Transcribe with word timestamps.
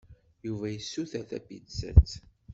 Yuba 0.45 0.67
yessuter 0.69 1.23
tapizzat. 1.29 2.09